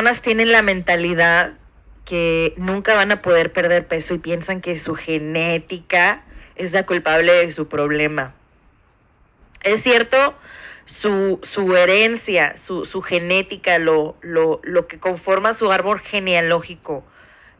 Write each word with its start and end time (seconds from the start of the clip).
personas 0.00 0.22
tienen 0.22 0.50
la 0.50 0.62
mentalidad 0.62 1.52
que 2.06 2.54
nunca 2.56 2.94
van 2.94 3.12
a 3.12 3.20
poder 3.20 3.52
perder 3.52 3.86
peso 3.86 4.14
y 4.14 4.18
piensan 4.18 4.62
que 4.62 4.78
su 4.78 4.94
genética 4.94 6.24
es 6.56 6.72
la 6.72 6.86
culpable 6.86 7.34
de 7.34 7.50
su 7.50 7.68
problema. 7.68 8.32
Es 9.62 9.82
cierto, 9.82 10.34
su, 10.86 11.38
su 11.42 11.76
herencia, 11.76 12.56
su, 12.56 12.86
su 12.86 13.02
genética, 13.02 13.78
lo, 13.78 14.16
lo, 14.22 14.62
lo, 14.62 14.86
que 14.86 14.98
conforma 14.98 15.52
su 15.52 15.70
árbol 15.70 16.00
genealógico, 16.00 17.04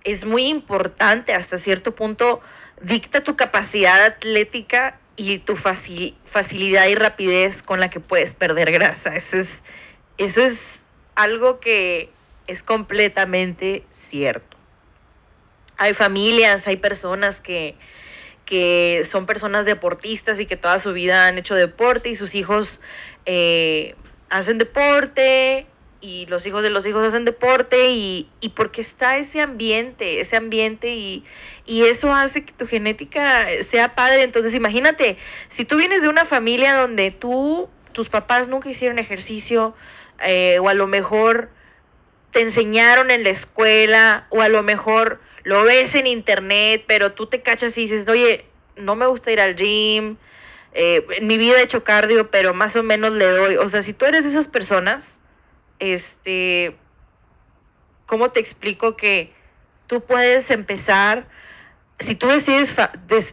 es 0.05 0.25
muy 0.25 0.47
importante 0.47 1.34
hasta 1.34 1.59
cierto 1.59 1.95
punto, 1.95 2.41
dicta 2.80 3.23
tu 3.23 3.37
capacidad 3.37 4.02
atlética 4.02 4.98
y 5.16 5.41
tu 5.41 5.57
facilidad 5.57 6.87
y 6.87 6.95
rapidez 6.95 7.62
con 7.62 7.80
la 7.80 7.91
que 7.91 8.01
puedes 8.01 8.34
perder 8.34 8.73
grasa. 8.73 9.15
Eso 9.15 9.37
es, 9.37 9.51
eso 10.16 10.41
es 10.41 10.59
algo 11.15 11.61
que 11.61 12.09
es 12.47 12.62
completamente 12.62 13.85
cierto. 13.93 14.57
Hay 15.77 15.95
familias, 15.95 16.67
hay 16.67 16.77
personas 16.77 17.41
que, 17.41 17.77
que 18.45 19.07
son 19.11 19.27
personas 19.27 19.65
deportistas 19.65 20.41
y 20.41 20.47
que 20.47 20.57
toda 20.57 20.79
su 20.79 20.93
vida 20.93 21.27
han 21.27 21.39
hecho 21.39 21.55
deporte 21.55 22.11
y 22.11 22.17
sus 22.17 22.34
hijos 22.34 22.81
eh, 23.25 23.95
hacen 24.29 24.59
deporte 24.59 25.67
y 26.01 26.27
los 26.27 26.47
hijos 26.47 26.62
de 26.62 26.71
los 26.71 26.87
hijos 26.87 27.05
hacen 27.05 27.25
deporte 27.25 27.91
y, 27.91 28.29
porque 28.57 28.81
está 28.81 29.19
ese 29.19 29.41
ambiente, 29.41 30.20
ese 30.20 30.37
ambiente 30.37 30.95
y, 30.95 31.25
y, 31.67 31.83
eso 31.83 32.15
hace 32.15 32.45
que 32.45 32.53
tu 32.53 32.67
genética 32.67 33.47
sea 33.69 33.95
padre. 33.95 34.23
Entonces 34.23 34.55
imagínate, 34.55 35.19
si 35.51 35.65
tú 35.65 35.77
vienes 35.77 36.03
de 36.03 36.09
una 36.09 36.25
familia 36.25 36.75
donde 36.75 37.11
tú, 37.11 37.69
tus 37.92 38.09
papás 38.09 38.48
nunca 38.48 38.70
hicieron 38.70 38.98
ejercicio 38.98 39.75
eh, 40.23 40.59
o 40.61 40.69
a 40.69 40.75
lo 40.75 40.86
mejor 40.86 41.51
te 42.33 42.41
enseñaron 42.41 43.11
en 43.11 43.25
la 43.25 43.31
escuela 43.31 44.27
o 44.31 44.42
a 44.42 44.48
lo 44.48 44.62
mejor 44.62 45.20
lo 45.42 45.64
ves 45.64 45.95
en 45.95 46.06
internet, 46.06 46.84
pero 46.86 47.12
tú 47.12 47.27
te 47.27 47.42
cachas 47.42 47.77
y 47.78 47.83
dices, 47.83 48.09
oye, 48.09 48.45
no 48.77 48.97
me 48.97 49.06
gusta 49.06 49.33
ir 49.33 49.41
al 49.41 49.56
gym, 49.56 50.17
eh, 50.73 51.05
en 51.17 51.27
mi 51.27 51.39
vida 51.39 51.58
he 51.58 51.62
hecho 51.62 51.83
cardio, 51.83 52.31
pero 52.31 52.55
más 52.55 52.77
o 52.77 52.83
menos 52.83 53.12
le 53.12 53.27
doy. 53.27 53.56
O 53.56 53.69
sea, 53.69 53.83
si 53.83 53.92
tú 53.92 54.05
eres 54.05 54.25
de 54.25 54.31
esas 54.31 54.48
personas, 54.48 55.06
este, 55.78 56.77
¿cómo 58.06 58.31
te 58.31 58.41
explico 58.41 58.97
que 58.97 59.33
tú 59.86 60.03
puedes 60.03 60.51
empezar, 60.51 61.27
si 61.98 62.14
tú 62.14 62.28
decides, 62.28 62.75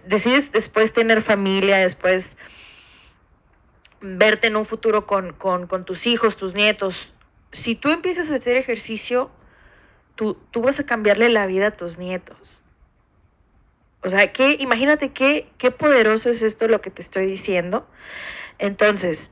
decides 0.05 0.51
después 0.51 0.91
tener 0.91 1.21
familia, 1.21 1.77
después 1.77 2.35
verte 4.01 4.47
en 4.47 4.55
un 4.55 4.65
futuro 4.65 5.05
con, 5.05 5.33
con 5.33 5.85
tus 5.85 6.07
hijos, 6.07 6.37
tus 6.37 6.53
nietos, 6.53 7.13
si 7.51 7.75
tú 7.75 7.89
empiezas 7.89 8.31
a 8.31 8.35
hacer 8.35 8.57
ejercicio, 8.57 9.31
tú, 10.15 10.37
tú 10.51 10.61
vas 10.61 10.79
a 10.79 10.85
cambiarle 10.85 11.29
la 11.29 11.45
vida 11.47 11.67
a 11.67 11.71
tus 11.71 11.97
nietos. 11.97 12.61
O 14.03 14.09
sea, 14.09 14.31
que 14.31 14.57
imagínate 14.59 15.11
qué, 15.11 15.49
qué 15.57 15.71
poderoso 15.71 16.29
es 16.29 16.41
esto 16.41 16.67
lo 16.67 16.81
que 16.81 16.91
te 16.91 17.01
estoy 17.01 17.25
diciendo. 17.25 17.87
Entonces, 18.59 19.31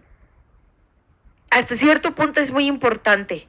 hasta 1.49 1.75
cierto 1.75 2.15
punto 2.15 2.39
es 2.39 2.51
muy 2.51 2.65
importante. 2.65 3.47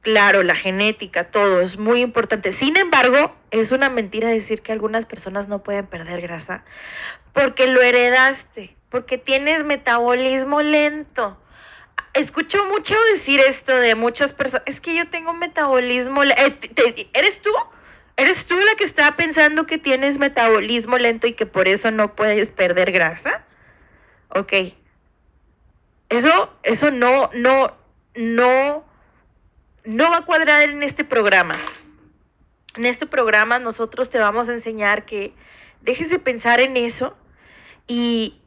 Claro, 0.00 0.42
la 0.42 0.54
genética, 0.54 1.24
todo 1.24 1.60
es 1.60 1.78
muy 1.78 2.00
importante. 2.00 2.52
Sin 2.52 2.76
embargo, 2.76 3.34
es 3.50 3.72
una 3.72 3.90
mentira 3.90 4.28
decir 4.28 4.62
que 4.62 4.72
algunas 4.72 5.06
personas 5.06 5.48
no 5.48 5.62
pueden 5.62 5.86
perder 5.86 6.20
grasa 6.20 6.64
porque 7.32 7.66
lo 7.66 7.82
heredaste, 7.82 8.76
porque 8.90 9.18
tienes 9.18 9.64
metabolismo 9.64 10.62
lento 10.62 11.38
escucho 12.14 12.64
mucho 12.66 12.94
decir 13.12 13.40
esto 13.40 13.76
de 13.76 13.94
muchas 13.94 14.32
personas. 14.32 14.62
Es 14.66 14.80
que 14.80 14.94
yo 14.94 15.08
tengo 15.08 15.32
metabolismo. 15.32 16.24
Eh, 16.24 16.58
¿Eres 17.12 17.40
tú? 17.40 17.50
¿Eres 18.16 18.46
tú 18.46 18.56
la 18.58 18.74
que 18.76 18.84
está 18.84 19.16
pensando 19.16 19.66
que 19.66 19.78
tienes 19.78 20.18
metabolismo 20.18 20.98
lento 20.98 21.26
y 21.26 21.34
que 21.34 21.46
por 21.46 21.68
eso 21.68 21.90
no 21.90 22.16
puedes 22.16 22.50
perder 22.50 22.90
grasa? 22.90 23.44
Ok. 24.30 24.52
Eso, 26.08 26.58
eso 26.62 26.90
no, 26.90 27.30
no, 27.34 27.76
no, 28.14 28.84
no 29.84 30.10
va 30.10 30.16
a 30.18 30.24
cuadrar 30.24 30.62
en 30.62 30.82
este 30.82 31.04
programa. 31.04 31.56
En 32.74 32.86
este 32.86 33.06
programa 33.06 33.58
nosotros 33.58 34.10
te 34.10 34.18
vamos 34.18 34.48
a 34.48 34.52
enseñar 34.52 35.04
que 35.04 35.34
dejes 35.80 36.10
de 36.10 36.18
pensar 36.18 36.60
en 36.60 36.76
eso 36.76 37.16
y, 37.86 38.37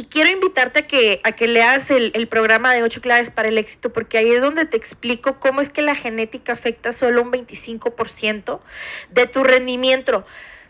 y 0.00 0.06
quiero 0.06 0.30
invitarte 0.30 0.78
a 0.78 0.86
que, 0.86 1.20
a 1.24 1.32
que 1.32 1.46
leas 1.46 1.90
el, 1.90 2.10
el, 2.14 2.26
programa 2.26 2.72
de 2.72 2.82
8 2.82 3.02
claves 3.02 3.30
para 3.30 3.48
el 3.48 3.58
éxito, 3.58 3.92
porque 3.92 4.16
ahí 4.16 4.30
es 4.30 4.40
donde 4.40 4.64
te 4.64 4.78
explico 4.78 5.38
cómo 5.38 5.60
es 5.60 5.68
que 5.68 5.82
la 5.82 5.94
genética 5.94 6.54
afecta 6.54 6.92
solo 6.92 7.20
un 7.20 7.30
25% 7.30 8.60
de 9.10 9.26
tu 9.26 9.44
rendimiento. 9.44 10.24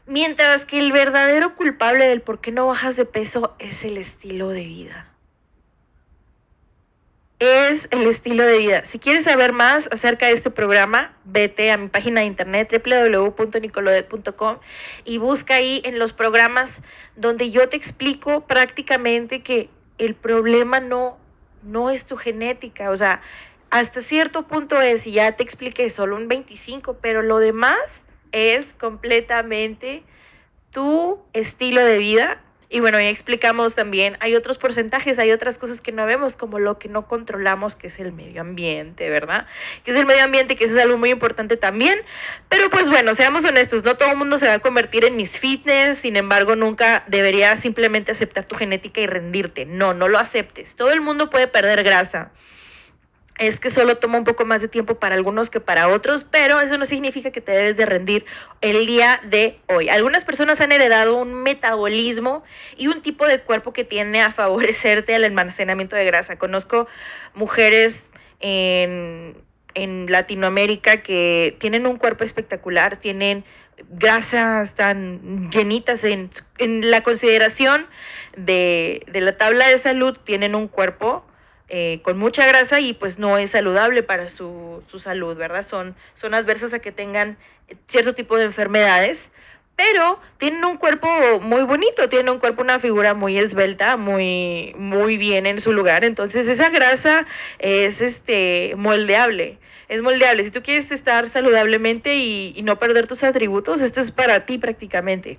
Mientras 0.07 0.67
que 0.67 0.81
el 0.81 0.91
verdadero 0.91 1.55
culpable 1.55 2.09
del 2.09 2.23
por 2.23 2.41
qué 2.41 2.51
no 2.51 2.67
bajas 2.67 2.97
de 2.97 3.05
peso 3.05 3.55
es 3.61 3.85
el 3.85 3.99
estilo 3.99 4.49
de 4.49 4.65
vida 4.65 5.10
es 7.41 7.89
el 7.91 8.07
estilo 8.07 8.45
de 8.45 8.59
vida. 8.59 8.85
Si 8.85 8.99
quieres 8.99 9.25
saber 9.25 9.53
más 9.53 9.89
acerca 9.91 10.27
de 10.27 10.33
este 10.35 10.51
programa, 10.51 11.17
vete 11.25 11.71
a 11.71 11.79
mi 11.79 11.89
página 11.89 12.21
de 12.21 12.27
internet 12.27 12.71
www.nicolodet.com 12.71 14.59
y 15.07 15.17
busca 15.17 15.55
ahí 15.55 15.81
en 15.85 15.99
los 15.99 16.13
programas 16.13 16.71
donde 17.17 17.51
yo 17.51 17.69
te 17.71 17.79
explico 17.79 18.47
prácticamente 18.47 19.43
que 19.43 19.71
el 19.97 20.15
problema 20.15 20.81
no, 20.81 21.19
no 21.63 21.89
es 21.89 22.05
tu 22.05 22.17
genética. 22.17 22.91
O 22.91 22.97
sea, 22.99 23.23
hasta 23.71 24.03
cierto 24.03 24.47
punto 24.47 24.83
es, 24.83 25.07
y 25.07 25.13
ya 25.13 25.33
te 25.33 25.43
expliqué, 25.43 25.89
solo 25.89 26.17
un 26.17 26.29
25, 26.29 26.99
pero 27.01 27.23
lo 27.23 27.39
demás 27.39 27.79
es 28.33 28.67
completamente 28.75 30.03
tu 30.71 31.19
estilo 31.33 31.83
de 31.83 31.99
vida 31.99 32.43
y 32.73 32.79
bueno, 32.79 33.01
ya 33.01 33.09
explicamos 33.09 33.75
también, 33.75 34.17
hay 34.21 34.37
otros 34.37 34.57
porcentajes, 34.57 35.19
hay 35.19 35.33
otras 35.33 35.59
cosas 35.59 35.81
que 35.81 35.91
no 35.91 36.07
vemos, 36.07 36.37
como 36.37 36.61
lo 36.61 36.79
que 36.79 36.89
no 36.89 37.09
controlamos, 37.09 37.75
que 37.75 37.89
es 37.89 37.99
el 37.99 38.13
medio 38.13 38.43
ambiente, 38.43 39.11
¿verdad? 39.11 39.49
Que 39.85 39.91
es 39.91 39.97
el 39.97 40.07
medio 40.07 40.23
ambiente, 40.23 40.55
que 40.55 40.67
eso 40.67 40.77
es 40.77 40.85
algo 40.85 40.97
muy 40.97 41.11
importante 41.11 41.57
también. 41.57 41.99
Pero 42.49 42.71
pues 42.71 42.89
bueno, 42.89 43.17
seamos 43.17 43.45
honestos, 43.45 43.83
no 43.83 43.97
todo 43.97 44.13
el 44.13 44.17
mundo 44.17 44.39
se 44.39 44.47
va 44.47 44.55
a 44.55 44.59
convertir 44.61 45.05
en 45.05 45.17
mis 45.17 45.37
fitness, 45.37 45.99
sin 45.99 46.15
embargo, 46.15 46.55
nunca 46.55 47.03
deberías 47.09 47.59
simplemente 47.59 48.13
aceptar 48.13 48.45
tu 48.45 48.55
genética 48.55 49.01
y 49.01 49.09
rendirte. 49.09 49.67
No, 49.67 49.93
no 49.93 50.07
lo 50.07 50.21
aceptes. 50.21 50.77
Todo 50.77 50.93
el 50.93 51.01
mundo 51.01 51.29
puede 51.29 51.49
perder 51.49 51.83
grasa 51.83 52.31
es 53.41 53.59
que 53.59 53.71
solo 53.71 53.97
toma 53.97 54.19
un 54.19 54.25
poco 54.25 54.45
más 54.45 54.61
de 54.61 54.69
tiempo 54.69 54.97
para 54.97 55.15
algunos 55.15 55.49
que 55.49 55.61
para 55.61 55.89
otros, 55.89 56.25
pero 56.31 56.61
eso 56.61 56.77
no 56.77 56.85
significa 56.85 57.31
que 57.31 57.41
te 57.41 57.53
debes 57.53 57.75
de 57.79 57.87
rendir 57.87 58.27
el 58.61 58.85
día 58.85 59.19
de 59.25 59.59
hoy. 59.67 59.89
Algunas 59.89 60.27
personas 60.27 60.61
han 60.61 60.73
heredado 60.73 61.17
un 61.17 61.43
metabolismo 61.43 62.45
y 62.77 62.89
un 62.89 63.01
tipo 63.01 63.27
de 63.27 63.41
cuerpo 63.41 63.73
que 63.73 63.83
tiene 63.83 64.21
a 64.21 64.31
favorecerte 64.31 65.15
al 65.15 65.25
almacenamiento 65.25 65.97
de 65.97 66.05
grasa. 66.05 66.39
Conozco 66.39 66.87
mujeres 67.33 68.11
en, 68.41 69.39
en 69.73 70.13
Latinoamérica 70.13 70.99
que 70.99 71.57
tienen 71.61 71.87
un 71.87 71.97
cuerpo 71.97 72.25
espectacular, 72.25 72.99
tienen 72.99 73.45
grasas 73.89 74.75
tan 74.75 75.51
llenitas 75.51 76.05
en, 76.05 76.29
en 76.59 76.91
la 76.91 77.03
consideración 77.03 77.87
de, 78.37 79.03
de 79.11 79.23
la 79.23 79.39
tabla 79.39 79.67
de 79.69 79.79
salud, 79.79 80.19
tienen 80.25 80.55
un 80.55 80.69
cuerpo 80.69 81.25
eh, 81.73 82.01
con 82.03 82.19
mucha 82.19 82.45
grasa 82.47 82.81
y 82.81 82.95
pues 82.95 83.21
no 83.21 83.39
es 83.39 83.53
saludable 83.53 84.03
para 84.03 84.29
su, 84.29 84.83
salud, 84.99 85.37
¿verdad? 85.37 85.65
Son, 85.65 85.95
son 86.17 86.35
adversas 86.35 86.73
a 86.73 86.81
que 86.81 86.91
tengan 86.91 87.39
cierto 87.87 88.13
tipo 88.13 88.37
de 88.37 88.47
enfermedades, 88.47 89.31
pero 89.77 90.19
tienen 90.39 90.65
un 90.65 90.79
cuerpo 90.79 91.09
muy 91.41 91.63
bonito, 91.63 92.09
tienen 92.09 92.31
un 92.31 92.41
cuerpo, 92.41 92.63
una 92.63 92.81
figura 92.81 93.15
muy 93.15 93.39
esbelta, 93.39 93.97
muy, 93.97 94.75
muy 94.77 95.17
bien 95.17 95.47
en 95.47 95.61
su 95.61 95.73
lugar. 95.73 96.03
Entonces 96.03 96.49
esa 96.49 96.71
grasa 96.71 97.29
es 97.61 98.01
este, 98.01 98.75
moldeable. 98.77 99.59
Es 99.89 100.03
moldeable. 100.03 100.43
Si 100.43 100.51
tú 100.51 100.65
quieres 100.65 100.91
estar 100.91 101.29
saludablemente 101.29 102.17
y, 102.17 102.53
y 102.57 102.63
no 102.63 102.81
perder 102.81 103.07
tus 103.07 103.23
atributos, 103.23 103.81
esto 103.81 104.01
es 104.01 104.11
para 104.11 104.45
ti 104.45 104.59
prácticamente. 104.59 105.39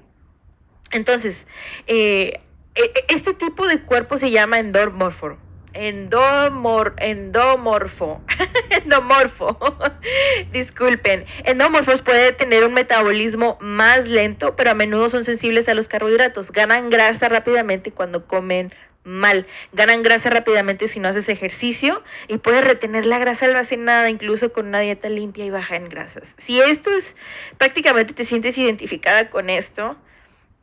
Entonces, 0.91 1.45
eh, 1.87 2.39
e, 2.75 2.81
e, 2.83 3.15
este 3.15 3.33
tipo 3.33 3.67
de 3.67 3.81
cuerpo 3.81 4.17
se 4.17 4.31
llama 4.31 4.59
endomorfo 4.59 5.37
endomor, 5.73 6.95
endomorfo, 6.97 8.21
endomorfo, 8.69 9.57
disculpen, 10.51 11.25
endomorfos 11.43 12.01
puede 12.01 12.33
tener 12.33 12.63
un 12.65 12.73
metabolismo 12.73 13.57
más 13.61 14.07
lento, 14.07 14.55
pero 14.55 14.71
a 14.71 14.75
menudo 14.75 15.09
son 15.09 15.25
sensibles 15.25 15.69
a 15.69 15.73
los 15.73 15.87
carbohidratos, 15.87 16.51
ganan 16.51 16.89
grasa 16.89 17.29
rápidamente 17.29 17.91
cuando 17.91 18.25
comen 18.25 18.73
mal, 19.03 19.47
ganan 19.73 20.03
grasa 20.03 20.29
rápidamente 20.29 20.87
si 20.87 20.99
no 20.99 21.07
haces 21.07 21.29
ejercicio 21.29 22.03
y 22.27 22.37
puedes 22.37 22.63
retener 22.63 23.05
la 23.05 23.19
grasa 23.19 23.45
almacenada 23.45 24.09
incluso 24.09 24.53
con 24.53 24.67
una 24.67 24.79
dieta 24.79 25.09
limpia 25.09 25.45
y 25.45 25.49
baja 25.49 25.75
en 25.75 25.89
grasas. 25.89 26.35
Si 26.37 26.61
esto 26.61 26.91
es, 26.91 27.15
prácticamente 27.57 28.13
te 28.13 28.25
sientes 28.25 28.57
identificada 28.57 29.29
con 29.29 29.49
esto, 29.49 29.97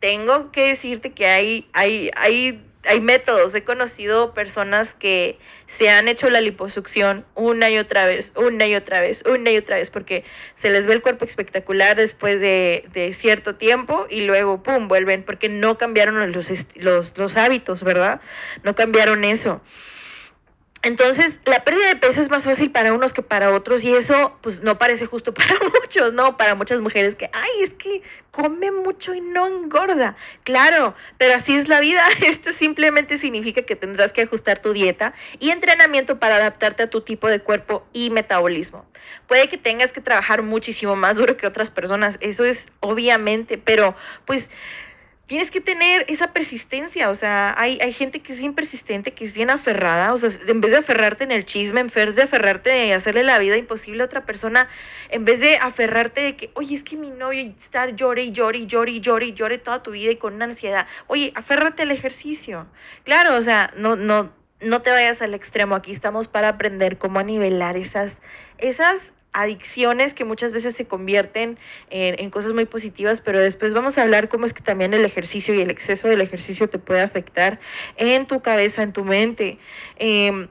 tengo 0.01 0.53
que 0.53 0.69
decirte 0.69 1.13
que 1.13 1.27
hay, 1.27 1.69
hay, 1.73 2.11
hay 2.15 2.63
hay 2.85 3.01
métodos. 3.01 3.55
He 3.55 3.65
conocido 3.65 4.35
personas 4.35 4.93
que 4.93 5.39
se 5.69 5.91
han 5.91 6.09
hecho 6.09 6.31
la 6.31 6.41
liposucción 6.41 7.25
una 7.35 7.71
y 7.71 7.79
otra 7.79 8.07
vez, 8.07 8.33
una 8.37 8.67
y 8.67 8.75
otra 8.75 9.01
vez, 9.01 9.25
una 9.27 9.51
y 9.51 9.57
otra 9.57 9.77
vez, 9.77 9.91
porque 9.91 10.25
se 10.57 10.71
les 10.71 10.87
ve 10.87 10.95
el 10.95 11.03
cuerpo 11.03 11.25
espectacular 11.25 11.97
después 11.97 12.41
de, 12.41 12.85
de 12.93 13.13
cierto 13.13 13.57
tiempo 13.57 14.07
y 14.09 14.23
luego, 14.23 14.63
¡pum!, 14.63 14.89
vuelven, 14.89 15.23
porque 15.23 15.49
no 15.49 15.79
cambiaron 15.79 16.33
los, 16.33 16.51
los, 16.77 17.19
los 17.19 17.37
hábitos, 17.37 17.85
¿verdad? 17.85 18.21
No 18.63 18.75
cambiaron 18.75 19.25
eso. 19.25 19.61
Entonces, 20.83 21.41
la 21.45 21.65
pérdida 21.65 21.89
de 21.89 21.97
peso 21.97 22.21
es 22.21 22.31
más 22.31 22.45
fácil 22.45 22.71
para 22.71 22.93
unos 22.93 23.13
que 23.13 23.23
para 23.23 23.53
otros 23.53 23.83
y 23.83 23.93
eso 23.93 24.39
pues 24.43 24.63
no 24.63 24.79
parece 24.79 25.07
justo 25.07 25.35
para 25.35 25.55
muchos, 25.81 26.13
¿no? 26.13 26.37
Para 26.37 26.55
muchas 26.55 26.81
mujeres 26.81 27.17
que, 27.17 27.29
ay, 27.33 27.51
es 27.63 27.73
que 27.73 28.03
come 28.31 28.71
mucho 28.71 29.13
y 29.13 29.21
no 29.21 29.49
engorda. 29.49 30.17
Claro, 30.45 30.95
pero 31.17 31.35
así 31.35 31.57
es 31.57 31.69
la 31.69 31.81
vida. 31.81 32.05
Esto 32.25 32.53
simplemente 32.53 33.19
significa 33.19 33.63
que 33.63 33.75
tendrás 33.75 34.13
que 34.13 34.23
ajustar 34.23 34.61
tu 34.61 34.73
dieta 34.73 35.15
y 35.41 35.51
entrenamiento 35.51 36.19
para 36.21 36.37
adaptarte 36.37 36.85
a 36.85 36.91
tu 36.91 37.01
tipo 37.01 37.29
de 37.29 37.41
cuerpo 37.41 37.85
y 37.93 38.11
metabolismo. 38.11 38.87
Puede 39.27 39.49
que 39.49 39.59
tengas 39.59 39.93
que 39.93 40.01
trabajar 40.01 40.43
muchísimo 40.43 40.95
más 40.95 41.17
duro 41.17 41.37
que 41.37 41.47
otras 41.47 41.71
personas, 41.71 42.17
eso 42.21 42.45
es 42.45 42.69
obviamente, 42.81 43.59
pero 43.59 43.97
pues 44.27 44.51
tienes 45.29 45.51
que 45.51 45.61
tener 45.61 46.07
esa 46.09 46.33
persistencia, 46.33 47.11
o 47.11 47.15
sea, 47.15 47.55
hay, 47.59 47.79
hay 47.83 47.93
gente 47.93 48.21
que 48.21 48.33
es 48.33 48.39
bien 48.39 48.55
persistente, 48.55 49.13
que 49.13 49.27
es 49.27 49.35
bien 49.35 49.51
aferrada, 49.51 50.15
o 50.15 50.19
sea, 50.19 50.31
en 50.47 50.63
vez 50.63 50.71
de 50.71 50.79
aferrarte 50.79 51.23
en 51.23 51.31
el 51.31 51.45
chisme, 51.45 51.81
en 51.81 51.89
vez 51.89 52.17
de 52.17 52.23
aferrarte 52.23 52.71
de 52.71 52.95
hacerle 52.95 53.23
la 53.25 53.39
vida 53.39 53.59
imposible 53.59 54.03
a 54.03 54.07
otra 54.07 54.25
persona, 54.25 54.69
en 55.11 55.27
vez 55.27 55.41
de 55.41 55.59
aferrarte 55.59 56.23
de 56.23 56.37
que, 56.37 56.51
oye, 56.55 56.75
es 56.75 56.83
que 56.83 56.97
mi 56.97 57.11
novio 57.11 57.43
está 57.43 57.91
llore 57.91 58.23
y 58.23 58.33
llore 58.33 58.61
y 58.61 58.67
llore 58.67 58.91
y 58.91 59.01
llore 59.01 59.27
y 59.27 59.33
llore 59.35 59.59
toda 59.59 59.83
tu 59.83 59.91
vida 59.91 60.11
y 60.11 60.17
con 60.17 60.33
una 60.33 60.47
ansiedad, 60.47 60.87
oye, 61.09 61.31
aférrate 61.35 61.83
al 61.83 61.91
ejercicio. 61.91 62.67
Claro, 63.05 63.37
o 63.37 63.43
sea, 63.43 63.71
no, 63.77 63.97
no, 63.97 64.33
no 64.61 64.81
te 64.81 64.91
vayas 64.91 65.21
al 65.21 65.35
extremo, 65.35 65.75
aquí 65.75 65.93
estamos 65.93 66.27
para 66.27 66.49
aprender 66.49 66.97
cómo 66.97 67.23
nivelar 67.23 67.77
esas, 67.77 68.17
esas 68.57 69.13
adicciones 69.33 70.15
que 70.15 70.25
muchas 70.25 70.53
veces 70.53 70.75
se 70.75 70.87
convierten 70.87 71.59
en, 71.91 72.31
cosas 72.31 72.53
muy 72.53 72.65
positivas, 72.65 73.21
pero 73.21 73.41
después 73.41 73.75
vamos 73.75 73.99
a 73.99 74.03
hablar 74.03 74.29
cómo 74.29 74.47
es 74.47 74.53
que 74.53 74.63
también 74.63 74.95
el 74.95 75.05
ejercicio 75.05 75.55
y 75.55 75.61
el 75.61 75.71
exceso 75.71 76.09
del 76.09 76.21
ejercicio 76.21 76.69
te 76.69 76.79
puede 76.79 77.01
afectar 77.01 77.61
en 77.97 78.27
tu 78.27 78.41
cabeza, 78.41 78.83
en 78.83 78.93
tu 78.93 79.05
mente. 79.05 79.59
Em, 79.97 80.49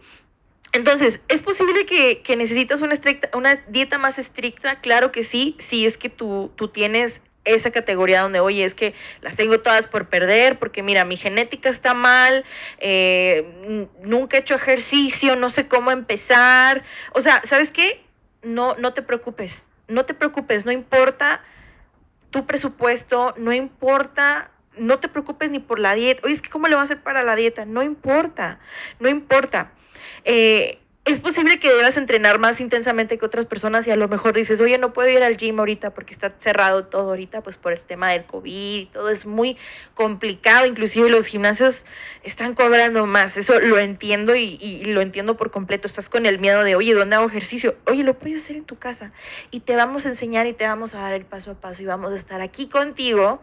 entonces, 0.73 1.21
¿es 1.27 1.41
posible 1.41 1.85
que, 1.85 2.35
necesitas 2.35 2.81
una, 2.81 2.93
estricta, 2.93 3.29
una 3.35 3.55
dieta 3.67 3.97
más 3.97 4.19
estricta? 4.19 4.79
Claro 4.81 5.11
que 5.11 5.23
sí, 5.23 5.55
si 5.59 5.85
es 5.85 5.97
que 5.97 6.09
tú, 6.09 6.51
tú 6.55 6.67
tienes 6.67 7.21
esa 7.45 7.71
categoría 7.71 8.21
donde, 8.21 8.39
oye, 8.39 8.65
es 8.65 8.75
que 8.75 8.93
las 9.21 9.35
tengo 9.35 9.59
todas 9.59 9.87
por 9.87 10.09
perder, 10.09 10.59
porque 10.59 10.83
mira, 10.83 11.05
mi 11.05 11.17
genética 11.17 11.69
está 11.69 11.93
mal, 11.93 12.43
eh, 12.79 13.87
nunca 14.03 14.37
he 14.37 14.41
hecho 14.41 14.55
ejercicio, 14.55 15.35
no 15.35 15.49
sé 15.49 15.67
cómo 15.67 15.91
empezar. 15.91 16.83
O 17.13 17.21
sea, 17.21 17.41
¿sabes 17.47 17.71
qué? 17.71 18.01
No, 18.41 18.75
no 18.75 18.93
te 18.93 19.01
preocupes, 19.01 19.67
no 19.87 20.05
te 20.05 20.13
preocupes, 20.13 20.65
no 20.65 20.71
importa 20.71 21.41
tu 22.29 22.45
presupuesto, 22.45 23.33
no 23.37 23.53
importa, 23.53 24.51
no 24.77 24.99
te 24.99 25.07
preocupes 25.07 25.49
ni 25.49 25.59
por 25.59 25.79
la 25.79 25.95
dieta. 25.95 26.21
Oye, 26.23 26.33
es 26.33 26.41
que 26.41 26.49
¿cómo 26.49 26.67
le 26.67 26.75
va 26.75 26.81
a 26.81 26.83
hacer 26.85 27.01
para 27.01 27.23
la 27.23 27.35
dieta? 27.35 27.65
No 27.65 27.83
importa, 27.83 28.59
no 28.99 29.09
importa. 29.09 29.71
Eh, 30.23 30.79
es 31.07 31.21
posible 31.21 31.59
que 31.59 31.69
debas 31.73 31.95
entrenar 31.95 32.37
más 32.37 32.59
intensamente 32.59 33.17
que 33.17 33.25
otras 33.25 33.45
personas 33.45 33.87
y 33.87 33.91
a 33.91 33.95
lo 33.95 34.07
mejor 34.09 34.33
dices, 34.33 34.59
oye, 34.59 34.77
no 34.77 34.91
puedo 34.91 35.09
ir 35.09 35.23
al 35.23 35.37
gym 35.37 35.57
ahorita 35.59 35.91
porque 35.91 36.13
está 36.13 36.33
cerrado 36.37 36.85
todo 36.85 37.09
ahorita, 37.09 37.41
pues 37.41 37.55
por 37.55 37.71
el 37.71 37.79
tema 37.79 38.11
del 38.11 38.25
COVID, 38.25 38.89
todo 38.89 39.09
es 39.09 39.25
muy 39.25 39.57
complicado, 39.93 40.65
inclusive 40.65 41.09
los 41.09 41.25
gimnasios 41.25 41.85
están 42.23 42.55
cobrando 42.55 43.05
más, 43.05 43.37
eso 43.37 43.59
lo 43.59 43.79
entiendo 43.79 44.35
y, 44.35 44.83
lo 44.83 45.01
entiendo 45.01 45.37
por 45.37 45.49
completo, 45.49 45.87
estás 45.87 46.09
con 46.09 46.25
el 46.25 46.39
miedo 46.39 46.63
de, 46.63 46.75
oye, 46.75 46.93
¿dónde 46.93 47.15
hago 47.15 47.27
ejercicio? 47.27 47.75
Oye, 47.85 48.03
lo 48.03 48.13
puedes 48.15 48.43
hacer 48.43 48.57
en 48.57 48.65
tu 48.65 48.77
casa 48.77 49.11
y 49.49 49.61
te 49.61 49.75
vamos 49.75 50.05
a 50.05 50.09
enseñar 50.09 50.45
y 50.45 50.53
te 50.53 50.65
vamos 50.65 50.93
a 50.93 50.99
dar 50.99 51.13
el 51.13 51.25
paso 51.25 51.51
a 51.51 51.53
paso 51.55 51.83
y 51.83 51.85
vamos 51.85 52.11
a 52.11 52.15
estar 52.17 52.41
aquí 52.41 52.67
contigo. 52.67 53.41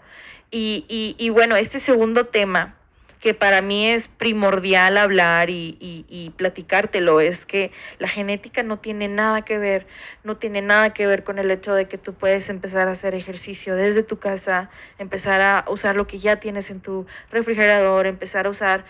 Y, 0.50 0.84
y, 0.88 1.16
y 1.18 1.30
bueno, 1.30 1.56
este 1.56 1.80
segundo 1.80 2.26
tema 2.26 2.76
que 3.20 3.34
para 3.34 3.62
mí 3.62 3.86
es 3.86 4.08
primordial 4.08 4.98
hablar 4.98 5.50
y, 5.50 5.76
y, 5.80 6.30
platicártelo, 6.36 7.20
es 7.20 7.46
que 7.46 7.72
la 7.98 8.08
genética 8.08 8.62
no 8.62 8.78
tiene 8.78 9.08
nada 9.08 9.42
que 9.42 9.58
ver, 9.58 9.86
no 10.24 10.36
tiene 10.36 10.60
nada 10.62 10.92
que 10.92 11.06
ver 11.06 11.24
con 11.24 11.38
el 11.38 11.50
hecho 11.50 11.74
de 11.74 11.86
que 11.86 11.98
tú 11.98 12.14
puedes 12.14 12.48
empezar 12.50 12.88
a 12.88 12.92
hacer 12.92 13.14
ejercicio 13.14 13.76
desde 13.76 14.02
tu 14.02 14.18
casa, 14.18 14.70
empezar 14.98 15.40
a 15.40 15.64
usar 15.68 15.96
lo 15.96 16.06
que 16.06 16.18
ya 16.18 16.36
tienes 16.40 16.70
en 16.70 16.80
tu 16.80 17.06
refrigerador, 17.30 18.06
empezar 18.06 18.46
a 18.46 18.50
usar 18.50 18.84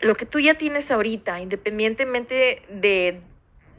lo 0.00 0.14
que 0.14 0.26
tú 0.26 0.38
ya 0.38 0.54
tienes 0.54 0.90
ahorita, 0.90 1.40
independientemente 1.40 2.62
de, 2.68 3.20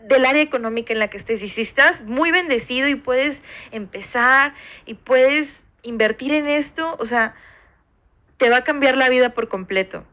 del 0.03 0.25
área 0.25 0.41
económica 0.41 0.93
en 0.93 0.99
la 0.99 1.09
que 1.09 1.17
estés. 1.17 1.41
Y 1.41 1.49
si 1.49 1.61
estás 1.61 2.03
muy 2.05 2.31
bendecido 2.31 2.87
y 2.87 2.95
puedes 2.95 3.43
empezar 3.71 4.53
y 4.85 4.95
puedes 4.95 5.49
invertir 5.81 6.33
en 6.33 6.47
esto, 6.47 6.95
o 6.99 7.05
sea, 7.05 7.35
te 8.39 8.49
va 8.49 8.57
a 8.57 8.63
cambiar 8.63 8.97
la 8.97 9.09
vida 9.09 9.29
por 9.29 9.47
completo. 9.49 10.03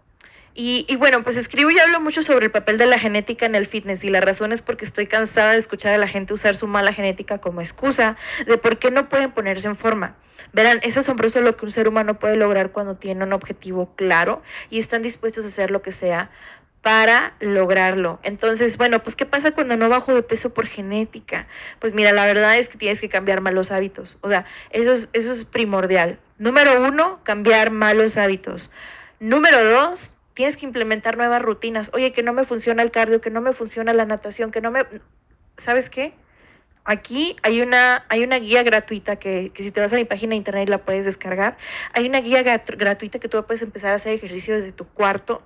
Y, 0.55 0.85
y, 0.89 0.97
bueno, 0.97 1.23
pues 1.23 1.37
escribo 1.37 1.71
y 1.71 1.79
hablo 1.79 2.01
mucho 2.01 2.23
sobre 2.23 2.47
el 2.47 2.51
papel 2.51 2.77
de 2.77 2.87
la 2.87 2.99
genética 2.99 3.47
en 3.47 3.55
el 3.55 3.67
fitness 3.67 4.05
y 4.05 4.09
la 4.09 4.21
razón 4.21 4.53
es 4.53 4.63
porque 4.63 4.85
estoy 4.85 5.07
cansada 5.07 5.53
de 5.53 5.59
escuchar 5.59 5.95
a 5.95 5.99
la 5.99 6.09
gente 6.09 6.33
usar 6.33 6.57
su 6.57 6.67
mala 6.67 6.93
genética 6.93 7.39
como 7.39 7.61
excusa 7.61 8.17
de 8.47 8.59
por 8.59 8.79
qué 8.79 8.91
no 8.91 9.09
pueden 9.09 9.33
ponerse 9.33 9.69
en 9.69 9.77
forma. 9.77 10.17
Verán, 10.53 10.81
es 10.83 10.97
asombroso 10.97 11.43
lo 11.43 11.57
que 11.57 11.67
un 11.67 11.73
ser 11.73 11.89
humano 11.89 12.19
puede 12.19 12.37
lograr 12.37 12.71
cuando 12.71 12.97
tiene 12.97 13.25
un 13.25 13.35
objetivo 13.35 13.95
claro 13.97 14.43
y 14.71 14.79
están 14.79 15.03
dispuestos 15.03 15.45
a 15.45 15.49
hacer 15.49 15.71
lo 15.71 15.83
que 15.83 15.93
sea 15.93 16.31
para 16.81 17.35
lograrlo. 17.41 18.19
Entonces, 18.23 18.79
bueno, 18.79 19.03
pues 19.03 19.15
¿qué 19.15 19.27
pasa 19.27 19.53
cuando 19.53 19.77
no 19.77 19.91
bajo 19.91 20.15
de 20.15 20.23
peso 20.23 20.55
por 20.55 20.67
genética? 20.67 21.47
Pues 21.81 21.93
mira, 21.93 22.13
la 22.13 22.25
verdad 22.25 22.57
es 22.57 22.71
que 22.71 22.79
tienes 22.79 23.01
que 23.01 23.11
cambiar 23.11 23.43
malos 23.43 23.73
hábitos. 23.73 24.17
O 24.23 24.29
sea, 24.31 24.47
eso 24.71 24.93
es, 24.93 25.11
eso 25.13 25.33
es 25.33 25.45
primordial. 25.45 26.19
Número 26.39 26.83
uno, 26.83 27.21
cambiar 27.23 27.71
malos 27.71 28.17
hábitos. 28.17 28.73
Número 29.21 29.65
dos, 29.65 30.17
tienes 30.35 30.57
que 30.57 30.67
implementar 30.67 31.17
nuevas 31.17 31.41
rutinas. 31.41 31.91
Oye, 31.95 32.13
que 32.13 32.23
no 32.23 32.33
me 32.33 32.45
funciona 32.45 32.83
el 32.83 32.91
cardio, 32.91 33.21
que 33.21 33.31
no 33.31 33.41
me 33.41 33.55
funciona 33.55 33.95
la 33.95 34.05
natación, 34.05 34.51
que 34.51 34.61
no 34.61 34.71
me... 34.71 34.85
¿Sabes 35.57 35.89
qué? 35.89 36.13
Aquí 36.85 37.37
hay 37.43 37.63
una, 37.63 38.05
hay 38.09 38.23
una 38.23 38.39
guía 38.39 38.63
gratuita 38.63 39.17
que, 39.17 39.51
que 39.55 39.63
si 39.63 39.71
te 39.71 39.81
vas 39.81 39.93
a 39.93 39.97
mi 39.97 40.05
página 40.05 40.31
de 40.31 40.37
internet 40.37 40.69
la 40.69 40.79
puedes 40.79 41.07
descargar. 41.07 41.57
Hay 41.95 42.07
una 42.07 42.21
guía 42.21 42.43
gratuita 42.43 43.19
que 43.19 43.29
tú 43.29 43.43
puedes 43.45 43.63
empezar 43.63 43.93
a 43.93 43.97
hacer 43.97 44.13
ejercicio 44.13 44.55
desde 44.55 44.73
tu 44.73 44.87
cuarto 44.87 45.43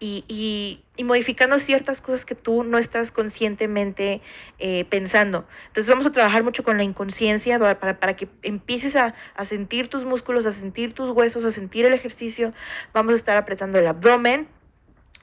y, 0.00 0.84
modificando 1.04 1.58
ciertas 1.58 2.00
cosas 2.00 2.24
que 2.24 2.34
tú 2.34 2.64
no 2.64 2.78
estás 2.78 3.10
conscientemente 3.10 4.20
eh, 4.58 4.84
pensando. 4.88 5.46
Entonces 5.68 5.88
vamos 5.88 6.06
a 6.06 6.12
trabajar 6.12 6.42
mucho 6.42 6.64
con 6.64 6.76
la 6.76 6.82
inconsciencia 6.82 7.58
para, 7.58 7.98
para, 7.98 8.16
que 8.16 8.28
empieces 8.42 8.96
a, 8.96 9.14
a, 9.34 9.44
sentir 9.44 9.88
tus 9.88 10.04
músculos, 10.04 10.44
a 10.46 10.52
sentir 10.52 10.92
tus 10.92 11.10
huesos, 11.10 11.44
a 11.44 11.50
sentir 11.50 11.86
el 11.86 11.94
ejercicio. 11.94 12.52
Vamos 12.92 13.14
a 13.14 13.16
estar 13.16 13.36
apretando 13.36 13.78
el 13.78 13.86
abdomen. 13.86 14.48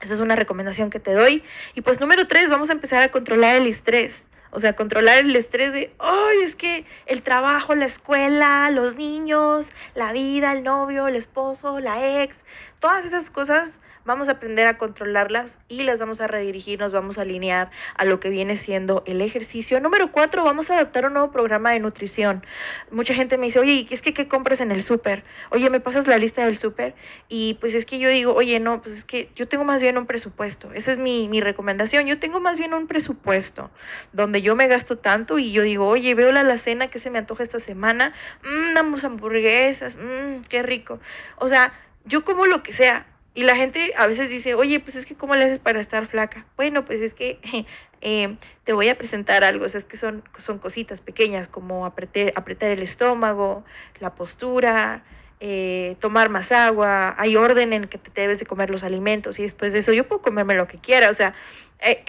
Esa 0.00 0.14
es 0.14 0.20
una 0.20 0.36
recomendación 0.36 0.90
que 0.90 1.00
te 1.00 1.12
doy. 1.12 1.42
Y 1.74 1.82
pues 1.82 2.00
número 2.00 2.26
tres, 2.26 2.48
vamos 2.50 2.70
a 2.70 2.72
empezar 2.72 3.02
a 3.02 3.10
controlar 3.10 3.56
el 3.56 3.66
estrés. 3.66 4.26
O 4.50 4.60
sea, 4.60 4.74
controlar 4.74 5.18
el 5.18 5.36
estrés 5.36 5.72
de, 5.72 5.92
ay, 5.98 6.38
es 6.42 6.54
que 6.54 6.86
el 7.06 7.22
trabajo, 7.22 7.74
la 7.74 7.84
escuela, 7.84 8.70
los 8.70 8.96
niños, 8.96 9.68
la 9.94 10.12
vida, 10.12 10.52
el 10.52 10.62
novio, 10.62 11.08
el 11.08 11.16
esposo, 11.16 11.80
la 11.80 12.22
ex, 12.22 12.38
todas 12.80 13.04
esas 13.04 13.30
cosas 13.30 13.80
vamos 14.06 14.28
a 14.28 14.32
aprender 14.32 14.66
a 14.66 14.78
controlarlas 14.78 15.58
y 15.68 15.82
las 15.82 15.98
vamos 15.98 16.20
a 16.20 16.26
redirigir, 16.26 16.78
nos 16.78 16.92
vamos 16.92 17.18
a 17.18 17.22
alinear 17.22 17.70
a 17.96 18.04
lo 18.04 18.20
que 18.20 18.30
viene 18.30 18.56
siendo 18.56 19.02
el 19.06 19.20
ejercicio. 19.20 19.80
Número 19.80 20.12
cuatro, 20.12 20.44
vamos 20.44 20.70
a 20.70 20.74
adaptar 20.74 21.06
un 21.06 21.12
nuevo 21.14 21.30
programa 21.30 21.72
de 21.72 21.80
nutrición. 21.80 22.44
Mucha 22.90 23.14
gente 23.14 23.36
me 23.36 23.46
dice, 23.46 23.58
oye, 23.58 23.86
es 23.90 24.00
que 24.00 24.14
qué 24.14 24.28
compras 24.28 24.60
en 24.60 24.72
el 24.72 24.82
súper? 24.82 25.24
Oye, 25.50 25.68
¿me 25.68 25.80
pasas 25.80 26.06
la 26.06 26.18
lista 26.18 26.44
del 26.44 26.56
súper? 26.56 26.94
Y 27.28 27.54
pues 27.60 27.74
es 27.74 27.84
que 27.84 27.98
yo 27.98 28.08
digo, 28.08 28.32
oye, 28.34 28.60
no, 28.60 28.80
pues 28.80 28.96
es 28.96 29.04
que 29.04 29.30
yo 29.34 29.48
tengo 29.48 29.64
más 29.64 29.80
bien 29.80 29.98
un 29.98 30.06
presupuesto. 30.06 30.72
Esa 30.72 30.92
es 30.92 30.98
mi, 30.98 31.28
mi 31.28 31.40
recomendación. 31.40 32.06
Yo 32.06 32.18
tengo 32.18 32.40
más 32.40 32.56
bien 32.56 32.72
un 32.72 32.86
presupuesto 32.86 33.70
donde 34.12 34.40
yo 34.42 34.56
me 34.56 34.68
gasto 34.68 34.98
tanto 34.98 35.38
y 35.38 35.52
yo 35.52 35.62
digo, 35.62 35.88
oye, 35.88 36.14
veo 36.14 36.32
la 36.32 36.40
alacena 36.40 36.88
que 36.88 36.98
se 36.98 37.10
me 37.10 37.18
antoja 37.18 37.42
esta 37.42 37.60
semana, 37.60 38.14
mmm, 38.42 38.74
damos 38.74 39.04
hamburguesas, 39.04 39.96
mmm, 39.96 40.42
qué 40.48 40.62
rico. 40.62 41.00
O 41.36 41.48
sea, 41.48 41.72
yo 42.04 42.24
como 42.24 42.46
lo 42.46 42.62
que 42.62 42.72
sea, 42.72 43.06
y 43.36 43.42
la 43.42 43.54
gente 43.54 43.92
a 43.98 44.06
veces 44.06 44.30
dice, 44.30 44.54
oye, 44.54 44.80
pues 44.80 44.96
es 44.96 45.04
que 45.04 45.14
¿cómo 45.14 45.36
le 45.36 45.44
haces 45.44 45.58
para 45.58 45.78
estar 45.78 46.06
flaca? 46.06 46.46
Bueno, 46.56 46.86
pues 46.86 47.02
es 47.02 47.12
que 47.12 47.38
eh, 48.00 48.36
te 48.64 48.72
voy 48.72 48.88
a 48.88 48.96
presentar 48.96 49.44
algo, 49.44 49.66
o 49.66 49.68
sea, 49.68 49.78
es 49.78 49.86
que 49.86 49.98
son, 49.98 50.24
son 50.38 50.58
cositas 50.58 51.02
pequeñas 51.02 51.46
como 51.46 51.84
apretar, 51.84 52.32
apretar 52.34 52.70
el 52.70 52.82
estómago, 52.82 53.62
la 54.00 54.14
postura, 54.14 55.04
eh, 55.40 55.96
tomar 56.00 56.30
más 56.30 56.50
agua, 56.50 57.14
hay 57.18 57.36
orden 57.36 57.74
en 57.74 57.88
que 57.88 57.98
te 57.98 58.22
debes 58.22 58.38
de 58.38 58.46
comer 58.46 58.70
los 58.70 58.82
alimentos 58.82 59.38
y 59.38 59.42
después 59.42 59.74
de 59.74 59.80
eso 59.80 59.92
yo 59.92 60.08
puedo 60.08 60.22
comerme 60.22 60.54
lo 60.54 60.66
que 60.66 60.78
quiera, 60.78 61.10
o 61.10 61.14
sea, 61.14 61.34
eh, 61.80 62.02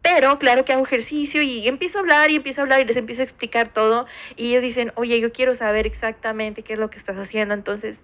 pero 0.00 0.38
claro 0.38 0.64
que 0.64 0.72
hago 0.72 0.84
ejercicio 0.84 1.42
y 1.42 1.68
empiezo 1.68 1.98
a 1.98 2.00
hablar 2.00 2.30
y 2.30 2.36
empiezo 2.36 2.62
a 2.62 2.64
hablar 2.64 2.80
y 2.80 2.86
les 2.86 2.96
empiezo 2.96 3.20
a 3.20 3.24
explicar 3.24 3.68
todo 3.68 4.06
y 4.34 4.48
ellos 4.48 4.62
dicen, 4.62 4.92
oye, 4.94 5.20
yo 5.20 5.30
quiero 5.30 5.54
saber 5.54 5.86
exactamente 5.86 6.62
qué 6.62 6.72
es 6.72 6.78
lo 6.78 6.88
que 6.88 6.96
estás 6.96 7.18
haciendo, 7.18 7.52
entonces 7.52 8.02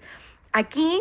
aquí 0.52 1.00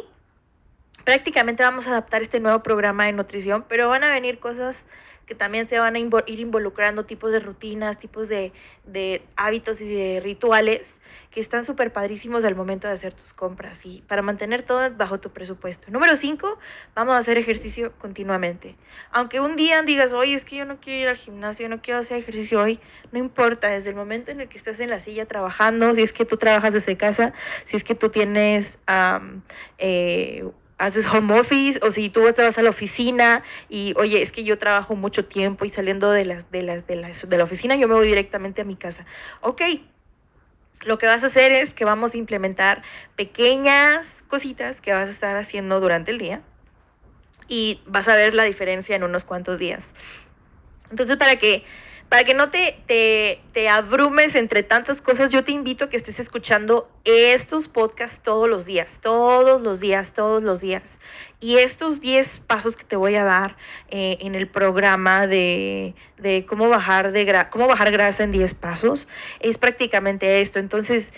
prácticamente 1.03 1.63
vamos 1.63 1.87
a 1.87 1.91
adaptar 1.91 2.21
este 2.21 2.39
nuevo 2.39 2.63
programa 2.63 3.05
de 3.05 3.13
nutrición, 3.13 3.65
pero 3.67 3.89
van 3.89 4.03
a 4.03 4.09
venir 4.09 4.39
cosas 4.39 4.85
que 5.29 5.35
también 5.35 5.69
se 5.69 5.77
van 5.77 5.95
a 5.95 5.99
ir 5.99 6.39
involucrando, 6.39 7.05
tipos 7.05 7.31
de 7.31 7.39
rutinas, 7.39 7.99
tipos 7.99 8.27
de, 8.29 8.51
de 8.85 9.21
hábitos 9.35 9.79
y 9.79 9.87
de 9.87 10.19
rituales 10.21 10.95
que 11.29 11.39
están 11.39 11.65
súper 11.65 11.93
padrísimos 11.93 12.43
al 12.43 12.55
momento 12.55 12.87
de 12.87 12.95
hacer 12.95 13.13
tus 13.13 13.33
compras 13.33 13.79
y 13.85 14.01
para 14.07 14.23
mantener 14.23 14.63
todo 14.63 14.89
bajo 14.95 15.19
tu 15.19 15.29
presupuesto. 15.29 15.91
Número 15.91 16.15
5, 16.15 16.57
vamos 16.95 17.13
a 17.13 17.19
hacer 17.19 17.37
ejercicio 17.37 17.93
continuamente. 17.99 18.75
Aunque 19.11 19.39
un 19.39 19.55
día 19.55 19.83
digas, 19.83 20.13
oye, 20.13 20.33
es 20.33 20.45
que 20.45 20.55
yo 20.55 20.65
no 20.65 20.79
quiero 20.79 21.01
ir 21.01 21.07
al 21.09 21.17
gimnasio, 21.17 21.69
no 21.69 21.79
quiero 21.79 21.99
hacer 21.99 22.17
ejercicio 22.17 22.59
hoy, 22.59 22.79
no 23.11 23.19
importa, 23.19 23.67
desde 23.67 23.89
el 23.89 23.95
momento 23.95 24.31
en 24.31 24.41
el 24.41 24.49
que 24.49 24.57
estás 24.57 24.79
en 24.79 24.89
la 24.89 24.99
silla 24.99 25.27
trabajando, 25.27 25.93
si 25.93 26.01
es 26.01 26.11
que 26.11 26.25
tú 26.25 26.37
trabajas 26.37 26.73
desde 26.73 26.97
casa, 26.97 27.33
si 27.65 27.77
es 27.77 27.83
que 27.83 27.93
tú 27.93 28.09
tienes... 28.09 28.79
eh, 29.77 30.43
haces 30.79 31.05
home 31.05 31.37
office 31.39 31.79
o 31.83 31.91
si 31.91 32.09
tú 32.09 32.23
vas 32.23 32.57
a 32.57 32.61
la 32.61 32.69
oficina 32.69 33.43
y 33.69 33.93
oye, 33.97 34.21
es 34.21 34.31
que 34.31 34.43
yo 34.43 34.57
trabajo 34.57 34.95
mucho 34.95 35.25
tiempo 35.25 35.65
y 35.65 35.69
saliendo 35.69 36.09
de 36.11 36.25
las 36.25 36.49
de 36.49 36.63
las 36.63 36.87
de 36.87 36.95
la, 36.95 37.09
de 37.09 37.37
la 37.37 37.43
oficina 37.43 37.75
yo 37.75 37.87
me 37.87 37.93
voy 37.93 38.07
directamente 38.07 38.61
a 38.61 38.65
mi 38.65 38.75
casa. 38.75 39.05
Ok, 39.41 39.61
lo 40.81 40.97
que 40.97 41.05
vas 41.05 41.23
a 41.23 41.27
hacer 41.27 41.51
es 41.51 41.73
que 41.73 41.85
vamos 41.85 42.13
a 42.13 42.17
implementar 42.17 42.81
pequeñas 43.15 44.23
cositas 44.27 44.79
que 44.79 44.93
vas 44.93 45.09
a 45.09 45.11
estar 45.11 45.35
haciendo 45.35 45.79
durante 45.81 46.11
el 46.11 46.17
día 46.17 46.41
y 47.49 47.81
vas 47.85 48.07
a 48.07 48.15
ver 48.15 48.33
la 48.33 48.43
diferencia 48.43 48.95
en 48.95 49.03
unos 49.03 49.25
cuantos 49.25 49.59
días. 49.59 49.83
Entonces, 50.91 51.17
para 51.17 51.35
que 51.35 51.65
para 52.09 52.23
que 52.23 52.33
no 52.33 52.49
te, 52.49 52.75
te, 53.53 53.69
abrumes 53.69 54.33
entre 54.33 54.63
tantas 54.63 54.99
cosas, 54.99 55.31
yo 55.31 55.43
te 55.43 55.51
invito 55.51 55.85
a 55.85 55.89
que 55.89 55.97
estés 55.97 56.19
escuchando 56.19 56.89
estos 57.05 57.67
podcasts 57.67 58.23
todos 58.23 58.49
los 58.49 58.65
días, 58.65 58.99
todos 58.99 59.61
los 59.61 59.79
días, 59.79 60.13
todos 60.13 60.41
los 60.41 60.59
días. 60.59 60.97
Y 61.39 61.57
estos 61.57 62.01
10 62.01 62.41
pasos 62.47 62.75
que 62.75 62.83
te 62.83 62.95
voy 62.95 63.15
a 63.15 63.23
dar 63.23 63.55
eh, 63.91 64.17
en 64.21 64.33
el 64.33 64.47
programa 64.47 65.27
de, 65.27 65.93
de 66.17 66.45
cómo, 66.47 66.67
bajar 66.67 67.11
de 67.11 67.45
cómo 67.51 67.67
bajar 67.67 67.91
grasa 67.91 68.23
en 68.23 68.31
10 68.31 68.55
pasos 68.55 69.07
es 69.39 69.59
prácticamente 69.59 70.41
esto. 70.41 70.57
Entonces, 70.57 71.13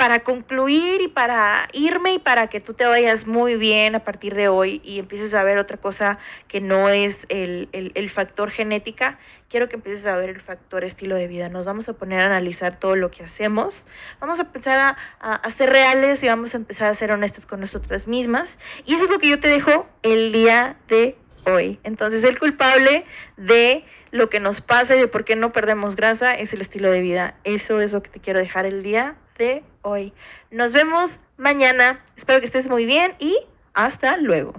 para 0.00 0.20
concluir 0.20 1.02
y 1.02 1.08
para 1.08 1.68
irme 1.74 2.14
y 2.14 2.18
para 2.18 2.46
que 2.46 2.58
tú 2.58 2.72
te 2.72 2.86
vayas 2.86 3.26
muy 3.26 3.56
bien 3.56 3.94
a 3.94 3.98
partir 3.98 4.34
de 4.34 4.48
hoy 4.48 4.80
y 4.82 4.98
empieces 4.98 5.34
a 5.34 5.44
ver 5.44 5.58
otra 5.58 5.76
cosa 5.76 6.18
que 6.48 6.62
no 6.62 6.88
es 6.88 7.26
el, 7.28 8.10
factor 8.10 8.50
genética, 8.50 9.18
quiero 9.50 9.68
que 9.68 9.76
empieces 9.76 10.06
a 10.06 10.16
ver 10.16 10.30
el 10.30 10.40
factor 10.40 10.84
estilo 10.84 11.16
de 11.16 11.28
vida. 11.28 11.50
Nos 11.50 11.66
vamos 11.66 11.86
a 11.90 11.92
poner 11.92 12.20
a 12.20 12.24
analizar 12.24 12.80
todo 12.80 12.96
lo 12.96 13.10
que 13.10 13.24
hacemos, 13.24 13.86
vamos 14.20 14.38
a 14.38 14.42
empezar 14.44 14.96
a, 15.20 15.34
a, 15.34 15.50
ser 15.50 15.68
reales 15.68 16.22
y 16.22 16.28
vamos 16.28 16.54
a 16.54 16.56
empezar 16.56 16.90
a 16.90 16.94
ser 16.94 17.12
honestos 17.12 17.44
con 17.44 17.60
nosotras 17.60 18.06
mismas. 18.06 18.56
Y 18.86 18.94
eso 18.94 19.04
es 19.04 19.10
lo 19.10 19.18
que 19.18 19.28
yo 19.28 19.38
te 19.38 19.48
dejo 19.48 19.86
el 20.02 20.32
día 20.32 20.76
de 20.88 21.18
hoy. 21.44 21.78
Entonces 21.82 22.24
el 22.24 22.38
culpable 22.38 23.04
de 23.36 23.84
lo 24.12 24.30
que 24.30 24.40
nos 24.40 24.62
pasa 24.62 24.96
y 24.96 24.98
de 24.98 25.08
por 25.08 25.26
qué 25.26 25.36
no 25.36 25.52
perdemos 25.52 25.94
grasa 25.94 26.34
es 26.34 26.54
el 26.54 26.62
estilo 26.62 26.90
de 26.90 27.02
vida. 27.02 27.34
Eso 27.44 27.82
es 27.82 27.92
lo 27.92 28.02
que 28.02 28.08
te 28.08 28.18
quiero 28.18 28.38
dejar 28.38 28.64
el 28.64 28.82
día 28.82 29.16
de 29.40 29.64
hoy. 29.80 30.12
Nos 30.50 30.72
vemos 30.74 31.18
mañana. 31.38 32.04
Espero 32.14 32.40
que 32.40 32.46
estés 32.46 32.68
muy 32.68 32.84
bien 32.84 33.14
y 33.18 33.36
hasta 33.72 34.18
luego. 34.18 34.52